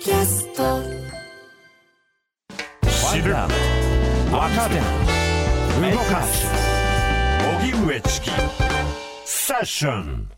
[0.00, 0.82] キャスト。
[2.88, 3.50] 知る若
[4.70, 4.76] 手
[5.94, 6.46] 動かす。
[7.60, 8.30] 荻上チキ。
[9.26, 10.30] セッション。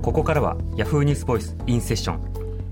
[0.00, 2.41] ここからはヤフーニュースボイスインセッション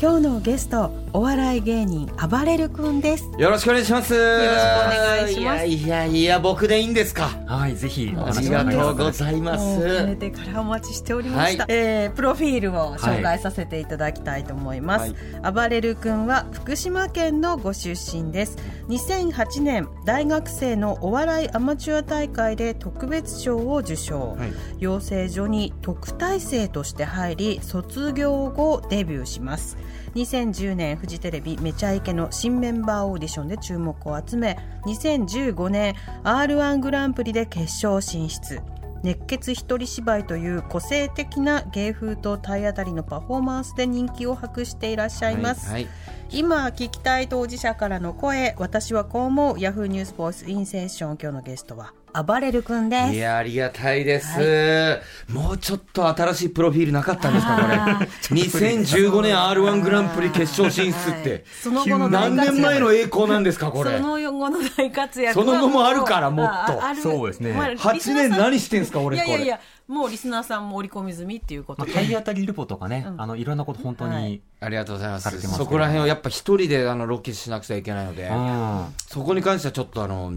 [0.00, 3.30] 今日のゲストお笑い芸人あばれる君です。
[3.36, 4.14] よろしくお願いします。
[4.14, 5.66] よろしくお願いします。
[5.66, 7.28] いやいやいや、僕でいいんですか？
[7.46, 10.16] はいぜひおあ話りがとうございまもうかねす。
[10.16, 11.72] てからお待ちしておりました、はい。
[11.74, 15.14] えープロフィールを紹介させていただきたいと思います、はい。
[15.42, 18.56] あばれる君は福島県のご出身です。
[18.88, 24.52] 2008年大学生のお笑いアマチュア大会で特別賞を受賞、はい。
[24.78, 29.76] 養成所に特待生として入り卒業後デビューします
[30.14, 38.60] 2010年フジテレビめちゃイケの新メンバーオーディションで注目を集め2015年 r 1グランプリで決勝進出。
[39.02, 45.88] 熱血一人芝居という個性的な芸風と体当たりのパフォーマンスで人気を博していらっしゃいます、はい。
[46.30, 49.60] 今聞きたい当事者からの声私はこう思う。
[49.60, 51.18] ヤフーニュースボイスインセーション。
[51.20, 53.12] 今日のゲストはあばれる君です。
[53.14, 58.40] いや、ありがたいです、もうちょっと新しいプロフィールなかったんですか、これ。
[58.40, 61.44] 2015年 R1 グランプリ決勝進出って。
[61.62, 63.98] その後の大何年前の栄光なんですか、これ。
[63.98, 66.82] その後の大活躍その後もあるからもっと。
[66.82, 67.02] あある。
[67.02, 67.52] そうですね。
[67.52, 69.28] まあ8年何してんすか、俺、これ。
[69.28, 74.40] いやいやいやもうリスナーさんも織り込み済みっていうこと体当たりルポとかね、あのいろんなこと本当に、はい。
[74.60, 75.40] ありがとうございます。
[75.48, 80.32] そこら辺をやっぱ一人であのロケしなくちゃいけないので、うんそこに関してはちょっとあの、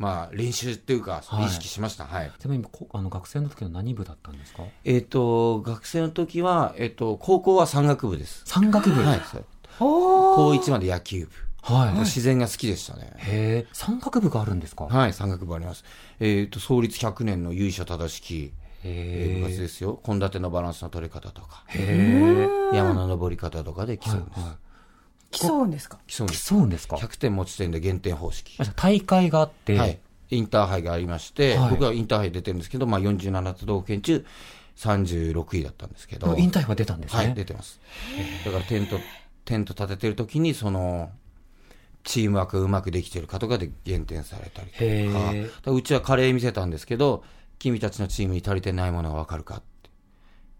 [0.00, 2.06] まあ練習っていうか、はい意識しました。
[2.06, 2.32] はい。
[2.38, 4.62] ちなみにこあの学生の時の何部だったんですか？
[4.84, 8.42] えっ、と、学生の時は、えっ、と、高校は山岳部です。
[8.46, 9.20] 山岳部はい。
[9.78, 11.32] 高1まで野球部。
[11.62, 13.12] はい自然が好きでしたね。
[13.18, 14.84] へえ山岳部があるんですか？
[14.86, 15.84] はい、山岳部あります。
[16.18, 20.00] えっ、と、創立100年の由緒正しき、えー部活へですよ。
[20.02, 24.40] 献立のバランスの取り方とか、えへえ山の登り方とかで競うんです。
[25.30, 25.98] 競うんですか？
[26.06, 26.48] 競うんです。
[26.48, 28.58] 競うんですか？100点持ち点で減点方式。
[28.76, 29.98] 大会があって、はい。
[30.30, 34.24] インターハイがありまして、はい僕はインターハイ出てるんですけど、まあ47都道府県中
[34.76, 36.36] 36位だったんですけど。
[36.36, 37.80] インターハイは出たんですね、はい、出てます。
[38.44, 38.98] だからテント、
[39.44, 41.10] テント立ててる時に、その、
[42.02, 45.26] チームワークがうまくできてるかとかで減点されたりとか。
[45.26, 45.32] か
[45.66, 47.24] らうちはカレー見せたんですけど、
[47.58, 49.69] 君たちのチームに足りてないものがわかるかって。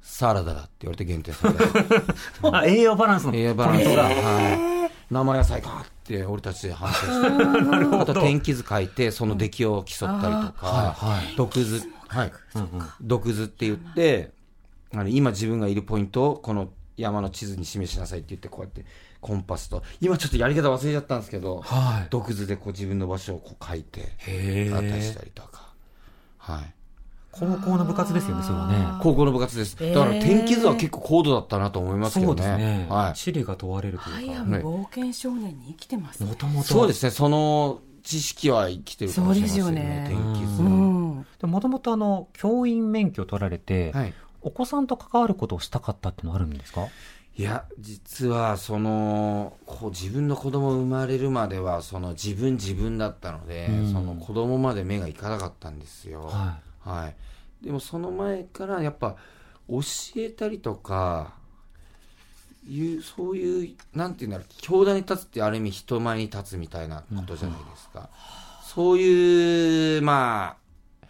[0.02, 1.64] サラダだって言われて減点された。
[2.58, 4.90] あ栄養バランスの栄養バランスが、はい。
[5.10, 7.96] 生野菜かって俺たちで反省して。
[7.96, 12.32] あと天気図書いて、その出来を競ったりとか、はいはい毒図、はい。
[13.00, 14.32] 毒図って言って、
[14.92, 18.84] あの今自分がいるポイントをこの山の地図に示しなさいって言って、こうやって
[19.20, 25.72] コンパスと、今ちょっとやり方忘れちゃったんですけど、はい毒図でこう自分の場所をこう書いて、へあったりしえたりとか。
[26.38, 26.74] はい。
[27.32, 29.76] 高校の部活ですよねそれはね高校の部活です。
[29.76, 32.48] だから天気図は結構高度だったなと思いますけそうどね。
[32.50, 33.14] ですね、はい。
[33.14, 39.62] 地理が問われるというか冒険少年に生きてますもともとそうですね、その知識は生きてるかもしれませんね。
[39.62, 40.68] そうですよね天気図は。
[40.68, 44.14] うんもともとあの教員免許を取られて、はい。
[44.42, 46.86] お子さんと関わることをしたかったっていうのはあるんですか？
[47.36, 56.24] いや、実は、その、こう自分の子供生まれるまでは、その自分自分だったので、うんその子供まで目がいかなかったんですよ。
[56.24, 57.64] ははい。
[57.64, 59.16] でもその前から、やっぱ、
[59.68, 59.80] 教
[60.16, 61.34] えたりとか、
[62.68, 68.10] いう、そういう、なんていうんだろう、教壇に立つってある意味人前に立つみたいなことじゃないですか。
[68.62, 71.06] そういう、まあ、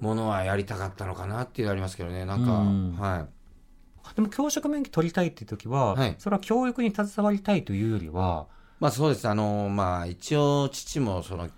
[0.00, 2.24] ものはやりたかったのかなっていうのはありますけどね。
[2.24, 4.14] なんか、うんはい。
[4.14, 8.46] でも教職免許取りたいっていう時は、はいそれは教育に携わりたいというよりは、
[8.80, 9.28] まあそうです。
[9.28, 11.48] あの、まあ一応父もその、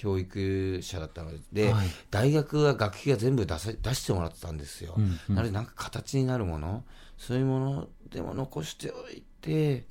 [0.00, 1.88] 教育者だったので、はい。
[2.10, 4.94] 大学は学費が全部出さ出してもらってたんですよ。
[4.96, 5.34] うんうん。
[5.34, 6.84] なのでなんか形になるもの、
[7.18, 9.84] そういうものでも残しておいて、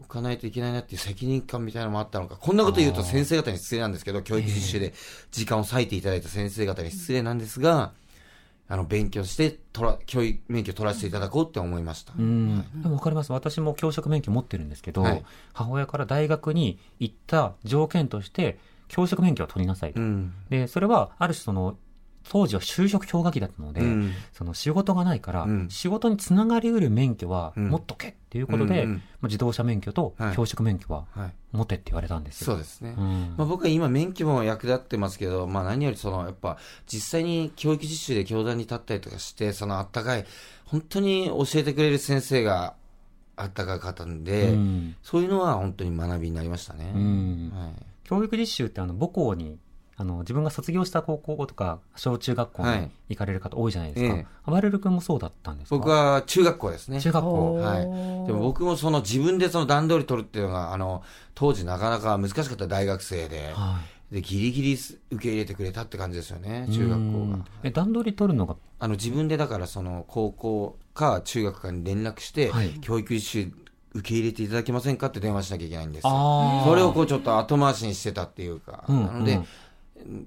[0.00, 2.36] おかないといけないなっていう責任感みたいなのもあったのか。
[2.36, 4.92] こんなこと言うと先生方に失礼なんですけど、教育実習で
[5.30, 7.92] 時間を割いていただいた先生方に失礼なんですが、
[8.66, 12.12] あの、勉強して、取ら、教育免許取らせていただこうって思いました。
[12.18, 12.82] うん。
[12.82, 13.32] でも分かります。
[13.32, 15.24] 私も教職免許持ってるんですけど、はい。
[15.54, 18.58] 母親から大学に行った条件として
[18.88, 20.32] 教職免許を取りなさいと、うん。
[20.50, 21.76] でそれはある種その
[22.30, 31.32] 当時は就職氷河期だったので、うんその仕事がないから、うん仕事につながりうる免許はうん持っとけっていうことで、うんうんまあ、自動車免許とはい教職免許ははい。
[31.52, 32.46] 持てって言われたんですよ。
[32.46, 32.94] そうですね。
[32.98, 40.26] うんまあ、僕は今免許も役立ってますけど、まあ何よりそのやっぱ実際に教育実習で教壇に立ったりとかして、そのあったかい、
[40.66, 42.74] 本当に教えてくれる先生が
[43.36, 46.92] あったかかったんで、うんそういうのは本当に学びになりましたね。
[46.94, 47.72] うんはい、
[48.08, 49.58] 教育実習ってあの母校に
[50.00, 54.14] あの自分が卒業した高校とか小中学校にはい行かれる方多いじゃないですか。
[54.16, 55.76] ええあばれる君もそうだったんですか？
[55.76, 57.00] 僕は中学校ですね。
[57.00, 57.54] 中学校。
[57.56, 57.82] はい。
[58.26, 61.02] でも僕もその自分でその段取り取るっていうのが、あの、
[61.34, 63.80] 当時なかなか難しかった大学生で、は
[64.12, 66.72] で、ギリギリ受け入れてくれたって感じですよね、い。
[66.72, 67.38] 中学校うんが。
[67.64, 73.52] え、段取り取るのが、あの、自分でだからその高校か中学かに連絡して、はい教育実習
[73.98, 76.08] 受け入れていただけませんかって電話しなきゃいけないんですそ
[76.74, 79.46] れをこうちょっと後回しにしてたっていうか、うんなので、うん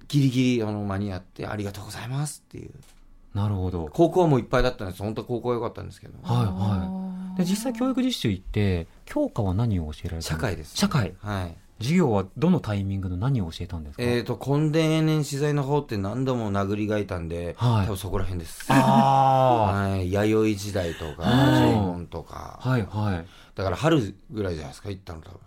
[0.09, 2.71] ギリギリあの間に合ってありがとうございますっていう。
[3.33, 3.89] なるほど。
[3.94, 5.01] 高校もいっぱいだったんです。
[5.01, 6.13] 本当は高校は良かったんですけど。
[6.21, 7.38] はいはい。
[7.38, 10.75] で、実際教育実習行って、教科は何を教えられた社会です。
[10.75, 11.13] 社会。
[11.21, 11.56] はい。
[11.79, 14.03] 授業はどのタイミングの何を教えたんですか？
[14.03, 18.65] えっ、と、根田年資材の方って何度も殴りがいたんで、はい多分そこら辺です。
[18.68, 20.12] あはい。
[20.12, 22.59] 弥生時代とか、うん縄文とか。
[22.62, 22.69] あ。
[22.69, 23.25] はいはい。
[23.56, 25.39] だから春ぐらいじゃないですか、行ったの多分。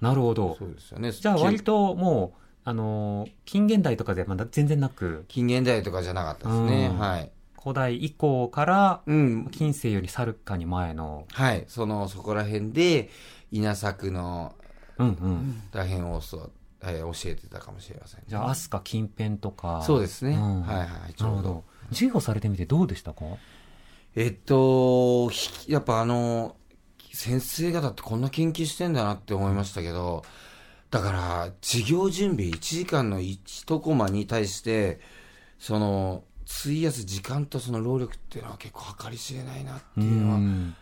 [0.00, 0.66] なるほどそ。
[0.66, 1.12] うですよね。
[1.12, 6.90] じゃあ割ともう、あのー、近現代とかでまだ全然なく、近現代とかじゃなかったですね。
[6.92, 7.30] うんはい。
[7.60, 9.48] 古代以降から、うん。
[9.50, 11.64] 近世より去るかに前の、はい。
[11.66, 13.10] その、そこら辺で、
[13.50, 14.54] 稲作の
[14.98, 15.62] うんうん。
[15.72, 16.50] 大変をそう、
[16.82, 19.82] えー教えてたかもしれません、じゃあ、飛鳥近辺とか。
[19.82, 20.36] そうですね。
[20.36, 21.14] んはいはい。
[21.14, 21.64] ちょうどなるほど。
[21.90, 23.24] 授業されてみてどうでしたか？
[24.14, 26.56] えっと、ひやっぱあの、
[27.18, 30.24] 先生方ってこんな研究してんだなって思いましたけど、
[30.88, 35.00] だから、授業準備1時間の1コマに対して、
[35.58, 40.76] その、費やす時間とその労力っていうのは結構計り知れないなっていうのは、ん。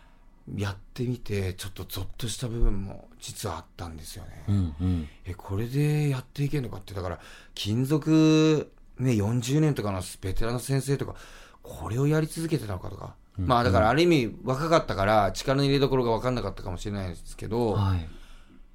[0.55, 4.43] やってみて、ちょっとゾッとした部分も実はあったんですよね。
[4.47, 5.09] うんうん。
[5.25, 7.19] え、これでやっていけるのかって、だから、
[7.55, 11.15] 勤続、ね、40年とかのベテランの先生とか、
[11.63, 13.15] これをやり続けてたのかとか。
[13.37, 18.07] まあ、だから、ある意味、若かったから、力の入れどころが分かんなかったかもしれないですけど、はい。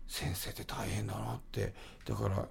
[0.07, 1.75] 先生って大変だなって。
[2.05, 2.47] だから、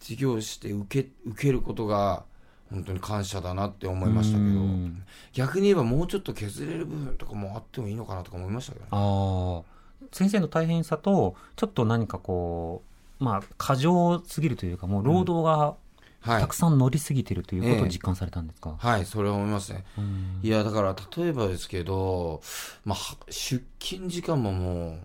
[0.00, 2.24] 授業して受け、受けることが、
[2.72, 5.04] 本当に感謝だなって思いましたけどうん、
[5.34, 8.88] 逆に言えばもうちょっと削れる部分とかもあってもいいのかなとか思いましたけどね。
[8.92, 10.06] ああ。
[10.10, 12.82] 先生の大変さと、ちょっと何かこ
[13.20, 15.81] う、まあ、過剰すぎるというか、もう労働がはい
[16.24, 16.54] たく。
[16.54, 19.84] さん乗りすぎてるということをええ実感されたんですか、はい、それは思いますね。
[19.98, 22.42] うんいや、だから、例えばですけど、
[22.84, 24.98] まあ、は出勤時間ももう、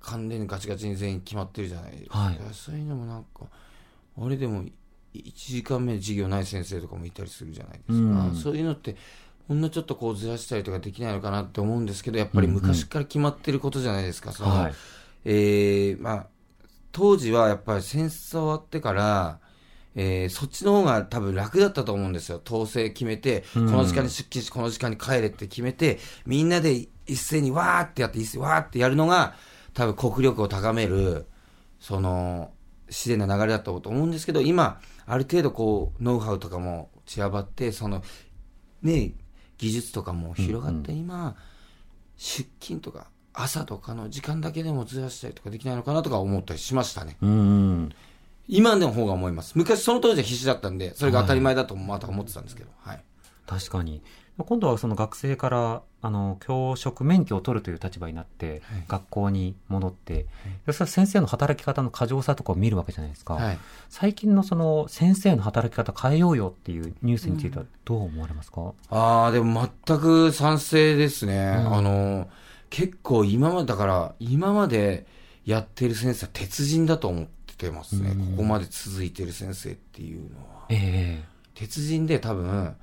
[0.00, 2.18] 完全にガチガチに全員決まってるじゃないですか。
[2.18, 3.46] はいそういうのもなんか、
[4.18, 4.64] あれでも、
[5.14, 7.94] 1時間目授業ない先生とかもいたりするじゃないですか。
[7.94, 7.98] う
[8.32, 8.96] んそういうのって、
[9.48, 14.32] ほんのちょっとこうずらしたりとかできないのかなって思うんですけど、やっぱり昔から決まってることじゃないですか。
[14.32, 14.74] そのはい。
[15.24, 16.26] えー、まあ、
[16.92, 19.40] 当時はやっぱり戦争終わってから、
[19.94, 22.40] えー、そっちの方が多分楽だったと思うんですよ。
[22.44, 29.34] 統制決めて、こうんの時間に出勤し、この時間に帰れって決めて、みんなで一斉にわーってやって、一斉にわーってやるのが、
[29.74, 31.26] 多分国力を高める、
[31.78, 32.52] その、
[32.88, 38.02] 自然な流れだったと思うんですけど、今、ある程度こう、ノウハウとかも散らばって、その、
[38.82, 39.12] ね、
[39.58, 41.36] 技術とかも広がって、今、
[42.16, 47.16] 出勤とか、朝とかの時間だけでもずらしたりとかできないのかなとか思ったりしましたね。
[47.22, 47.92] うんうん。
[48.52, 49.56] 今の方が思います。
[49.56, 53.02] 昔その当時は必死だったんで、それが当たり前だとまた思ってたんですけど、はい。
[53.46, 54.02] 確かに。
[54.36, 60.26] 今度はその学生から、あの、教職免許を取るという立場になって、はい学校に戻って、
[60.66, 63.34] そしたら先生の働き方の過剰さとかを見るわけじゃないですか。
[63.34, 63.58] はい。
[63.88, 71.54] 最近のその先生の働き方変えようよっていうニュースについてはどう思われますか、ああ、でも全く賛成ですね。
[71.58, 72.28] うんあの、
[72.68, 75.06] 結構今まで、だから、今まで
[75.46, 78.10] やってる先生は鉄人だと思ってますね。
[78.10, 80.66] うんここまで続いてる先生っていうのは。
[80.68, 82.76] ええ鉄人で多分、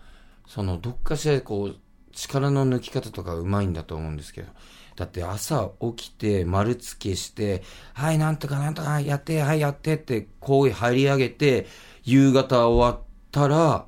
[0.47, 1.75] その、どっかしらでこう、
[2.11, 4.47] 力の抜き方とかうまいんだと思うんですけど。
[4.95, 11.67] だって朝起きて丸付けして、はい、なんとかなんとかやって、はい、やってって、こう入り上げて、
[12.03, 13.85] 夕方終わったら、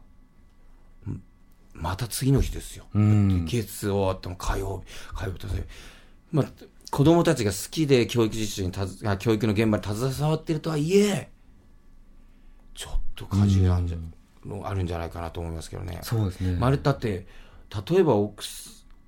[1.09, 1.21] ん
[1.73, 2.85] また次の日ですよ。
[2.93, 3.45] うん。
[3.45, 5.65] 月終わっても火曜日、火曜日とせ
[6.31, 6.45] まあ、
[6.91, 11.29] 子供たちが好きで教育実習にたずあ教育の現場に携わってるとはいえ、
[12.75, 13.97] ちょっと過重なんじゃ、
[14.45, 15.99] のあるんじゃないかなと思いますけどね。
[16.03, 16.57] そうですね。
[16.59, 17.25] まるだって、
[17.89, 18.35] 例えばお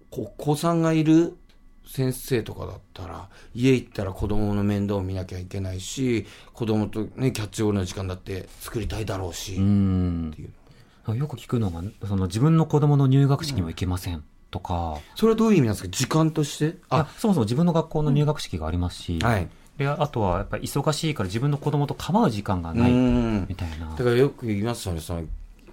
[0.09, 1.37] 子さんがいる
[1.85, 10.41] 先生とかだったら、家行ったら子供の面倒を見なきゃいけないし、子供とね、キャッチボールの時間だって作りたいだろうし、うんって。
[10.41, 11.17] いう。
[11.17, 15.89] よく聞くのが、その自分の子供の入学式にも行けませんとか、それはどういう意味なんですか？
[15.89, 16.77] 時間として？
[16.89, 19.49] あそもそも自分の学校の入学式がありますし、はい。
[19.77, 23.47] であとはやっぱり忙しいから自分の子供と構う時間がうないん。
[23.49, 23.95] みたいなだ。
[23.95, 25.23] からよく言いますよね、その、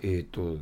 [0.03, 0.57] えっ、と、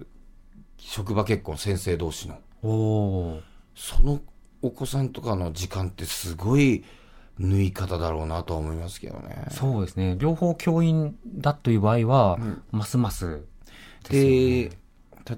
[0.78, 2.38] 職場結婚、先生同士の。
[2.62, 3.40] おお
[3.76, 4.20] その
[4.62, 6.82] お子さんとかの時間ってすごい
[7.38, 9.46] 縫い方だろうなとは思いますけどね。
[9.52, 10.16] そうですね。
[10.18, 12.38] 両方教員だという場合は、
[12.72, 13.44] ますます
[14.10, 14.70] で。
[14.70, 14.78] で、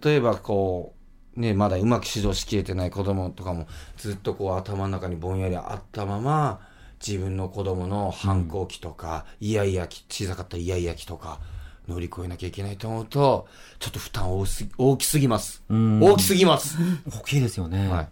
[0.02, 0.99] 例えばこう、
[1.40, 3.66] ね、まだうまく指導しきれてない子供とかも
[3.96, 6.60] ずっとこう頭の中にぼんやりあったまま、
[7.04, 11.40] 自分の子供の反抗期とか、イヤイヤ期、小さかったイヤイヤ期とか、
[11.88, 15.62] 乗り越えなきゃいけないと思うと、ちょっと負担大すぎ大きすぎます。
[15.68, 16.76] うん大きすぎます。
[17.10, 17.88] 大きいですよね。
[17.88, 18.08] はい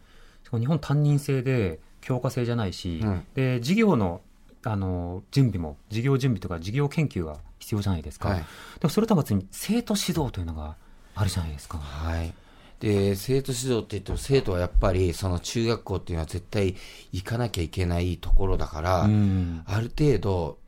[0.50, 4.22] 日本担任制で教科制じゃないし、うんで授業の
[4.64, 8.44] あの準備も授業準備とか授業研究が必要じゃないですか、はいで
[8.82, 10.76] もそれとは別に生徒指導というのが
[11.14, 12.32] あるじゃないですか、はい。
[12.80, 16.76] で、生徒指導って言っても、生徒はやっぱり、その中学校っていうのは絶対
[17.12, 20.58] 行かなきゃいけないところだから、うんある程度、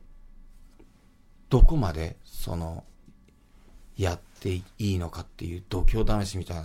[1.49, 2.83] どこまで、その、
[3.97, 6.63] やっていいのかっていう度胸試しみたい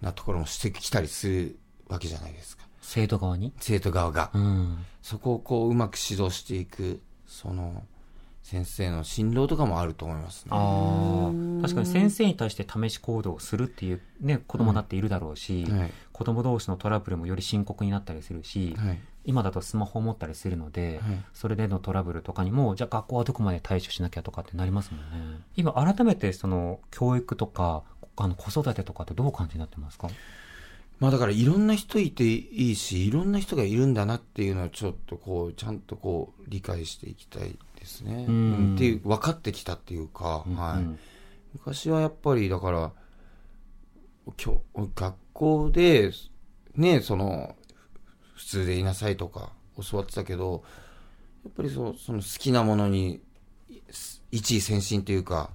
[0.00, 1.58] なところもしてきたりする
[1.88, 2.64] わけじゃないですか。
[2.82, 4.30] 生徒側に、生徒側が。
[4.34, 7.84] うん、そこをこう、うまく指導していく、その、
[8.42, 10.50] 先生の辛労とかもあると思いますね。
[10.50, 15.92] あー確かに先生に対して試し行動をするっていう、ね、子供だっているだろうし、はい。
[16.12, 19.00] 子供同士のトラブルもより深刻になったりするし、はい。
[19.24, 25.40] 今だとスマホを持ったりするので、はいそれでのトラブルとかにも、じゃあ学校はどこまで対処しなきゃとかってなりますもんね。
[25.56, 27.84] 今改めてその教育とか、
[28.16, 30.08] あの子育てとかってどう感じになってますか？
[30.98, 38.26] まあだからいろんな人いていいし、いろんな人がいるんだなっていうのをちょっとこう、ちゃんとこう、理解していきたいですね。
[38.28, 40.78] うんうんっていう、分かってきたっていうか、はい。
[40.78, 40.98] うん
[41.54, 42.92] 昔はやっぱりだから、
[44.96, 46.10] 学校で、
[46.76, 47.56] ね、その、
[48.34, 49.52] 普通でいなさいとか
[49.90, 50.64] 教わってたけど、
[51.44, 53.20] やっぱりそうその好きなものに
[54.30, 55.50] 一位先進というか、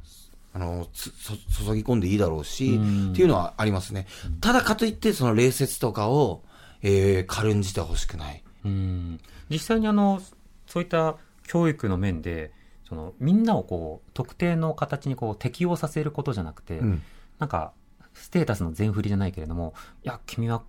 [0.53, 4.05] あの、注ぎ込んでいいだろうし、うんっていうのはありますね。
[4.39, 6.43] ただかといって、その礼節とかを、
[6.84, 8.43] えー、軽んじてほしくない。
[8.65, 9.19] うん
[9.50, 10.22] 実際にあの
[10.67, 11.15] そういった
[11.48, 12.51] 教育の面で
[12.88, 17.01] そのみんなをこう特定の形にこう適応させることじゃなくて、うん。
[17.39, 17.74] なんか
[18.13, 19.74] ステータスの全振りじゃないけれども
[20.04, 20.62] いや君は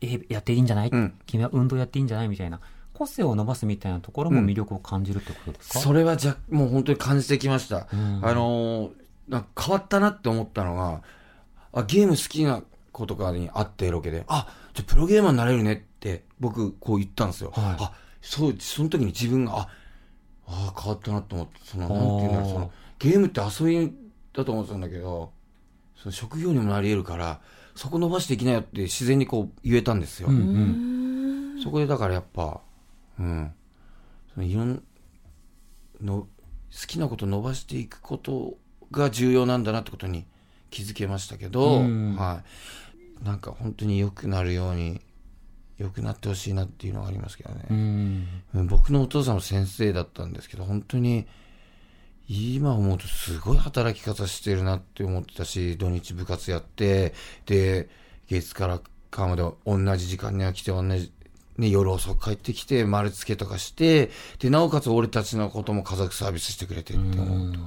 [0.00, 1.14] えやっていいんじゃない、うん。
[1.26, 2.28] 君は運動やっていいんじゃない？
[2.28, 2.60] みたいな
[2.92, 7.88] 個性を伸ばすみたいなところも魅力を感じるってことですか、それはじゃ、もう本当に感じてきました。
[7.92, 8.20] うん。
[8.22, 8.92] あのー
[9.28, 11.02] な変わったなって思ったのが、
[11.72, 17.52] あゲーム好きな子とかに会ってロケで、あ、じゃあプロゲーマーになれるねって僕こう言ったんですよ。
[17.54, 17.76] はい。
[17.78, 19.68] あ、そう、その時に自分が、あ、
[20.46, 23.92] あ変わったなと思って、その、なんていうんだろう、その、ゲームって遊び
[24.32, 25.32] だと思ってたんだけど、
[25.96, 27.40] その職業にもなり得るから、
[27.74, 30.28] そこ伸ばしていきなよって自然にこう言えたんですよ。
[30.28, 30.92] うんうん
[31.62, 32.60] そこでだからやっぱ、
[33.20, 33.52] うん。
[34.34, 34.82] そのいろん
[36.00, 36.28] の、好
[36.86, 38.56] きなこと伸ばしていくこと
[38.90, 40.26] が重要なんだなってことに
[40.70, 42.42] 気づけましたけど、うんは
[43.22, 43.24] い。
[43.24, 45.00] なんか本当に良くなるように、
[45.82, 47.64] 良くなってほしいなっていうのがありますけどね。
[47.70, 51.26] うんうん僕のお父さんも先生だったんですけど、本当に、
[52.28, 57.14] 今思うとすごい働き方してるなって思ってたし、土日部活やって、
[57.46, 57.88] で、
[58.28, 61.12] 月から火まで同じ時間には来て、同じ、
[61.58, 67.58] ね、夜遅く帰ってきて、丸付けとかして、で、なおかつ俺たちのことも家族サービスしてくれてって思うと。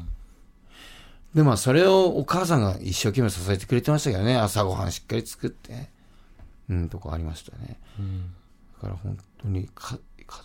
[1.36, 5.90] で、まあ、それをお母さんが一生懸命支えてくれてましたけどね、朝ごはんしっかり作って、
[6.70, 7.80] うん、とこありましたね。
[8.76, 10.44] だから本当にかか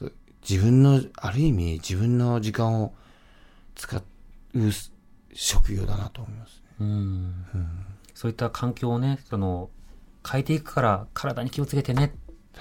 [0.48, 2.94] 自分の、ある意味自分の時間を
[3.74, 4.02] 使う
[5.32, 6.64] 職業だなと思いますね。
[6.80, 7.44] うん
[8.14, 9.70] そういった環境をねその
[10.28, 12.12] 変えていくから体に気をつけてね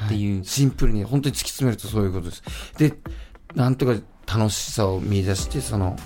[0.05, 2.43] っていう、シンプルに本当に突き詰めるとそういうことです。
[2.77, 2.93] で、
[3.55, 5.97] なんとか楽しさを見出して、その、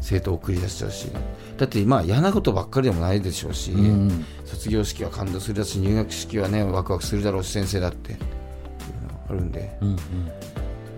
[0.00, 1.12] 生徒を送り出してほしい。
[1.12, 1.20] な。
[1.58, 4.24] だって、まあ、嫌なことばっかりでもないでしょうし、ん。
[4.44, 9.98] 卒業式は感動するだし、入学式はね、ワクワクするだろうし、先生だって、っていうのがあるんで、うんうん。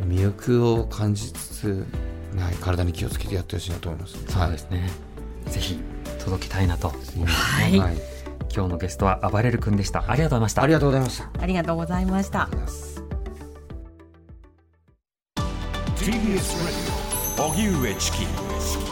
[0.09, 1.87] 魅力を感じつつ、
[2.37, 4.19] はい、体に気をつけてやってほしいなと思います。
[4.27, 4.91] そうですね、
[5.47, 5.79] ぜひ
[6.25, 6.89] 届けたいなと。
[6.89, 7.79] はい。
[7.79, 7.97] はい。
[8.55, 10.05] 今日のゲストは暴れる君でした。
[10.07, 10.63] ありがとうございました。
[10.63, 11.31] ありがとうございました。
[11.41, 12.49] ありがとうございました。
[15.97, 17.03] TBS Radio
[17.49, 18.92] 荻上チキ